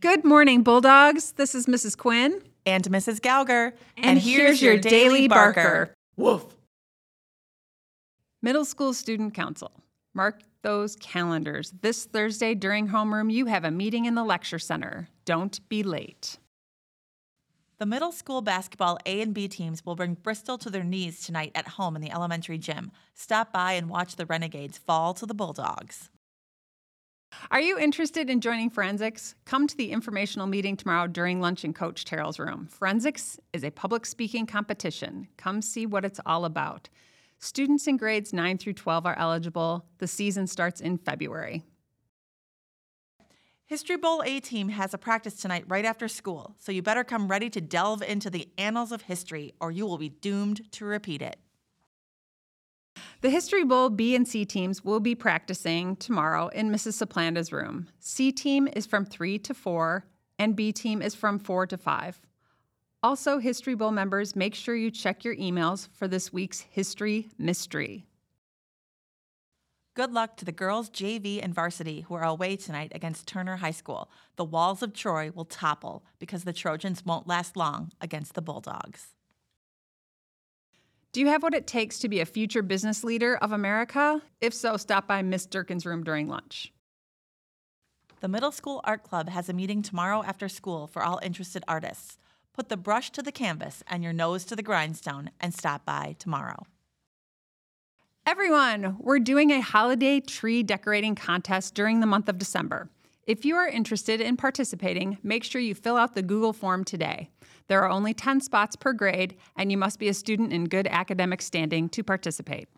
Good 0.00 0.24
morning, 0.24 0.62
Bulldogs. 0.62 1.32
This 1.32 1.56
is 1.56 1.66
Mrs. 1.66 1.98
Quinn. 1.98 2.40
And 2.64 2.84
Mrs. 2.84 3.20
Gauger. 3.20 3.74
And, 3.96 4.16
here's, 4.16 4.62
your 4.62 4.78
daily 4.78 5.26
barker. 5.26 5.92
Woof. 6.16 6.44
Middle 8.40 8.64
School 8.64 8.94
Student 8.94 9.34
Council. 9.34 9.72
Mark 10.14 10.42
those 10.62 10.94
calendars. 10.96 11.72
This 11.80 12.04
Thursday 12.04 12.54
during 12.54 12.88
homeroom, 12.88 13.32
you 13.32 13.46
have 13.46 13.64
a 13.64 13.72
meeting 13.72 14.04
in 14.04 14.14
the 14.14 14.22
lecture 14.22 14.60
center. 14.60 15.08
Don't 15.24 15.68
be 15.68 15.82
late. 15.82 16.38
The 17.78 17.86
middle 17.86 18.12
school 18.12 18.40
basketball 18.40 18.98
A 19.04 19.20
and 19.20 19.34
B 19.34 19.48
teams 19.48 19.84
will 19.84 19.96
bring 19.96 20.14
Bristol 20.14 20.58
to 20.58 20.70
their 20.70 20.84
knees 20.84 21.26
tonight 21.26 21.50
at 21.56 21.66
home 21.66 21.96
in 21.96 22.02
the 22.02 22.12
elementary 22.12 22.58
gym. 22.58 22.92
Stop 23.14 23.52
by 23.52 23.72
and 23.72 23.88
watch 23.88 24.14
the 24.14 24.26
Renegades 24.26 24.78
fall 24.78 25.12
to 25.14 25.26
the 25.26 25.34
Bulldogs. 25.34 26.10
Are 27.50 27.60
you 27.60 27.78
interested 27.78 28.28
in 28.28 28.40
joining 28.40 28.68
Forensics? 28.68 29.34
Come 29.44 29.66
to 29.66 29.76
the 29.76 29.90
informational 29.90 30.46
meeting 30.46 30.76
tomorrow 30.76 31.06
during 31.06 31.40
lunch 31.40 31.64
in 31.64 31.72
Coach 31.72 32.04
Terrell's 32.04 32.38
room. 32.38 32.66
Forensics 32.70 33.38
is 33.52 33.64
a 33.64 33.70
public 33.70 34.04
speaking 34.04 34.44
competition. 34.44 35.28
Come 35.36 35.62
see 35.62 35.86
what 35.86 36.04
it's 36.04 36.20
all 36.26 36.44
about. 36.44 36.88
Students 37.38 37.86
in 37.86 37.96
grades 37.96 38.32
9 38.32 38.58
through 38.58 38.74
12 38.74 39.06
are 39.06 39.18
eligible. 39.18 39.86
The 39.98 40.06
season 40.06 40.46
starts 40.46 40.80
in 40.80 40.98
February. 40.98 41.64
History 43.66 43.96
Bowl 43.96 44.22
A 44.24 44.40
team 44.40 44.70
has 44.70 44.92
a 44.92 44.98
practice 44.98 45.34
tonight 45.34 45.64
right 45.68 45.84
after 45.84 46.08
school, 46.08 46.54
so 46.58 46.72
you 46.72 46.82
better 46.82 47.04
come 47.04 47.28
ready 47.28 47.50
to 47.50 47.60
delve 47.60 48.02
into 48.02 48.30
the 48.30 48.48
annals 48.58 48.92
of 48.92 49.02
history 49.02 49.54
or 49.60 49.70
you 49.70 49.86
will 49.86 49.98
be 49.98 50.08
doomed 50.08 50.70
to 50.72 50.84
repeat 50.84 51.22
it. 51.22 51.38
The 53.20 53.30
History 53.30 53.64
Bowl 53.64 53.90
B 53.90 54.14
and 54.14 54.28
C 54.28 54.44
teams 54.44 54.84
will 54.84 55.00
be 55.00 55.16
practicing 55.16 55.96
tomorrow 55.96 56.46
in 56.48 56.70
Mrs. 56.70 57.04
Saplanda's 57.04 57.52
room. 57.52 57.88
C 57.98 58.30
team 58.30 58.68
is 58.76 58.86
from 58.86 59.04
3 59.04 59.40
to 59.40 59.54
4, 59.54 60.06
and 60.38 60.54
B 60.54 60.70
team 60.70 61.02
is 61.02 61.16
from 61.16 61.40
4 61.40 61.66
to 61.66 61.76
5. 61.76 62.20
Also, 63.02 63.38
History 63.38 63.74
Bowl 63.74 63.90
members, 63.90 64.36
make 64.36 64.54
sure 64.54 64.76
you 64.76 64.92
check 64.92 65.24
your 65.24 65.34
emails 65.34 65.88
for 65.92 66.06
this 66.06 66.32
week's 66.32 66.60
History 66.60 67.28
Mystery. 67.38 68.06
Good 69.94 70.12
luck 70.12 70.36
to 70.36 70.44
the 70.44 70.52
girls 70.52 70.88
JV 70.88 71.40
and 71.42 71.52
varsity 71.52 72.02
who 72.02 72.14
are 72.14 72.22
away 72.22 72.54
tonight 72.54 72.92
against 72.94 73.26
Turner 73.26 73.56
High 73.56 73.72
School. 73.72 74.08
The 74.36 74.44
walls 74.44 74.80
of 74.80 74.92
Troy 74.92 75.32
will 75.34 75.44
topple 75.44 76.04
because 76.20 76.44
the 76.44 76.52
Trojans 76.52 77.04
won't 77.04 77.26
last 77.26 77.56
long 77.56 77.90
against 78.00 78.34
the 78.34 78.42
Bulldogs. 78.42 79.16
Do 81.12 81.20
you 81.20 81.28
have 81.28 81.42
what 81.42 81.54
it 81.54 81.66
takes 81.66 81.98
to 82.00 82.08
be 82.08 82.20
a 82.20 82.26
future 82.26 82.60
business 82.60 83.02
leader 83.02 83.36
of 83.36 83.52
America? 83.52 84.20
If 84.42 84.52
so, 84.52 84.76
stop 84.76 85.08
by 85.08 85.22
Miss 85.22 85.46
Durkin's 85.46 85.86
room 85.86 86.04
during 86.04 86.28
lunch. 86.28 86.70
The 88.20 88.28
Middle 88.28 88.52
School 88.52 88.82
Art 88.84 89.04
Club 89.04 89.30
has 89.30 89.48
a 89.48 89.54
meeting 89.54 89.80
tomorrow 89.80 90.22
after 90.22 90.50
school 90.50 90.86
for 90.86 91.02
all 91.02 91.18
interested 91.22 91.64
artists. 91.66 92.18
Put 92.52 92.68
the 92.68 92.76
brush 92.76 93.10
to 93.12 93.22
the 93.22 93.32
canvas 93.32 93.82
and 93.86 94.02
your 94.02 94.12
nose 94.12 94.44
to 94.46 94.56
the 94.56 94.62
grindstone 94.62 95.30
and 95.40 95.54
stop 95.54 95.86
by 95.86 96.14
tomorrow. 96.18 96.66
Everyone, 98.26 98.98
we're 99.00 99.18
doing 99.18 99.50
a 99.50 99.62
holiday 99.62 100.20
tree 100.20 100.62
decorating 100.62 101.14
contest 101.14 101.74
during 101.74 102.00
the 102.00 102.06
month 102.06 102.28
of 102.28 102.36
December. 102.36 102.90
If 103.26 103.46
you 103.46 103.56
are 103.56 103.68
interested 103.68 104.20
in 104.20 104.36
participating, 104.36 105.16
make 105.22 105.44
sure 105.44 105.60
you 105.60 105.74
fill 105.74 105.96
out 105.96 106.14
the 106.14 106.22
Google 106.22 106.52
form 106.52 106.84
today. 106.84 107.30
There 107.68 107.82
are 107.82 107.90
only 107.90 108.14
10 108.14 108.40
spots 108.40 108.76
per 108.76 108.92
grade, 108.92 109.36
and 109.56 109.70
you 109.70 109.76
must 109.76 109.98
be 109.98 110.08
a 110.08 110.14
student 110.14 110.52
in 110.52 110.64
good 110.64 110.86
academic 110.86 111.42
standing 111.42 111.88
to 111.90 112.02
participate. 112.02 112.68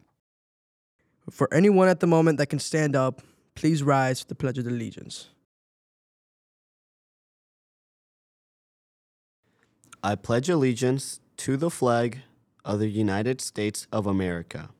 For 1.30 1.52
anyone 1.54 1.88
at 1.88 2.00
the 2.00 2.08
moment 2.08 2.38
that 2.38 2.46
can 2.46 2.58
stand 2.58 2.96
up, 2.96 3.22
please 3.54 3.82
rise 3.82 4.20
for 4.20 4.26
the 4.26 4.34
Pledge 4.34 4.58
of 4.58 4.66
Allegiance. 4.66 5.28
I 10.02 10.14
pledge 10.14 10.48
allegiance 10.48 11.20
to 11.36 11.58
the 11.58 11.70
flag 11.70 12.22
of 12.64 12.78
the 12.78 12.88
United 12.88 13.40
States 13.40 13.86
of 13.92 14.06
America 14.06 14.70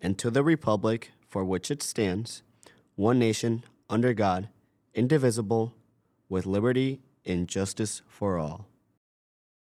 and 0.00 0.18
to 0.18 0.30
the 0.30 0.42
republic 0.42 1.12
for 1.28 1.44
which 1.44 1.70
it 1.70 1.82
stands, 1.82 2.42
one 2.96 3.18
nation, 3.18 3.64
under 3.90 4.14
God, 4.14 4.48
indivisible, 4.94 5.74
with 6.30 6.46
liberty 6.46 7.00
and 7.26 7.46
justice 7.46 8.00
for 8.08 8.38
all. 8.38 8.66